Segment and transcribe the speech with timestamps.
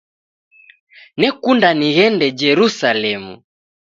[1.19, 3.33] Nekunda nighende Jerusalemu